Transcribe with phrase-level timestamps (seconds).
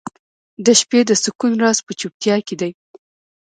[0.65, 2.71] •د شپې د سکون راز په چوپتیا کې دی.